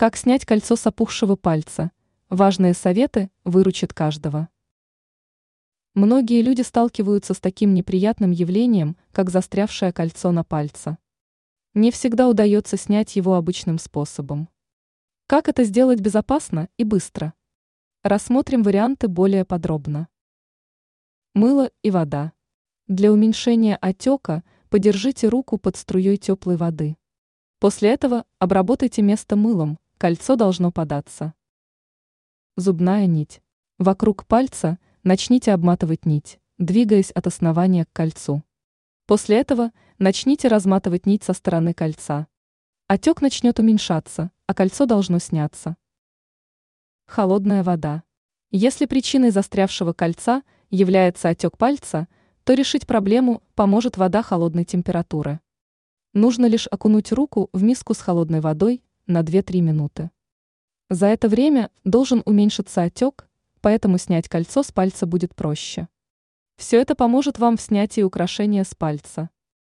Как 0.00 0.16
снять 0.16 0.46
кольцо 0.46 0.76
с 0.76 0.86
опухшего 0.86 1.36
пальца? 1.36 1.90
Важные 2.30 2.72
советы 2.72 3.30
выручат 3.44 3.92
каждого. 3.92 4.48
Многие 5.92 6.40
люди 6.40 6.62
сталкиваются 6.62 7.34
с 7.34 7.38
таким 7.38 7.74
неприятным 7.74 8.30
явлением, 8.30 8.96
как 9.12 9.28
застрявшее 9.28 9.92
кольцо 9.92 10.32
на 10.32 10.42
пальце. 10.42 10.96
Не 11.74 11.90
всегда 11.90 12.30
удается 12.30 12.78
снять 12.78 13.14
его 13.14 13.34
обычным 13.34 13.78
способом. 13.78 14.48
Как 15.26 15.50
это 15.50 15.64
сделать 15.64 16.00
безопасно 16.00 16.70
и 16.78 16.84
быстро? 16.84 17.34
Рассмотрим 18.02 18.62
варианты 18.62 19.06
более 19.06 19.44
подробно. 19.44 20.08
Мыло 21.34 21.70
и 21.82 21.90
вода. 21.90 22.32
Для 22.86 23.12
уменьшения 23.12 23.76
отека 23.76 24.44
подержите 24.70 25.28
руку 25.28 25.58
под 25.58 25.76
струей 25.76 26.16
теплой 26.16 26.56
воды. 26.56 26.96
После 27.58 27.90
этого 27.90 28.24
обработайте 28.38 29.02
место 29.02 29.36
мылом, 29.36 29.78
кольцо 30.00 30.34
должно 30.34 30.72
податься. 30.72 31.34
Зубная 32.56 33.04
нить. 33.04 33.42
Вокруг 33.76 34.24
пальца 34.26 34.78
начните 35.02 35.52
обматывать 35.52 36.06
нить, 36.06 36.40
двигаясь 36.56 37.10
от 37.10 37.26
основания 37.26 37.84
к 37.84 37.92
кольцу. 37.92 38.42
После 39.04 39.38
этого 39.38 39.72
начните 39.98 40.48
разматывать 40.48 41.04
нить 41.04 41.22
со 41.22 41.34
стороны 41.34 41.74
кольца. 41.74 42.28
Отек 42.86 43.20
начнет 43.20 43.58
уменьшаться, 43.58 44.30
а 44.46 44.54
кольцо 44.54 44.86
должно 44.86 45.18
сняться. 45.18 45.76
Холодная 47.04 47.62
вода. 47.62 48.02
Если 48.50 48.86
причиной 48.86 49.28
застрявшего 49.28 49.92
кольца 49.92 50.44
является 50.70 51.28
отек 51.28 51.58
пальца, 51.58 52.08
то 52.44 52.54
решить 52.54 52.86
проблему 52.86 53.42
поможет 53.54 53.98
вода 53.98 54.22
холодной 54.22 54.64
температуры. 54.64 55.40
Нужно 56.14 56.46
лишь 56.46 56.68
окунуть 56.68 57.12
руку 57.12 57.50
в 57.52 57.62
миску 57.62 57.92
с 57.92 58.00
холодной 58.00 58.40
водой 58.40 58.82
на 59.10 59.22
2-3 59.22 59.60
минуты. 59.60 60.10
За 60.88 61.06
это 61.06 61.28
время 61.28 61.70
должен 61.84 62.22
уменьшиться 62.24 62.82
отек, 62.82 63.28
поэтому 63.60 63.98
снять 63.98 64.28
кольцо 64.28 64.62
с 64.62 64.72
пальца 64.72 65.06
будет 65.06 65.34
проще. 65.34 65.88
Все 66.56 66.80
это 66.80 66.94
поможет 66.94 67.38
вам 67.38 67.56
в 67.56 67.60
снятии 67.60 68.02
украшения 68.02 68.64
с 68.64 68.74
пальца. 68.74 69.30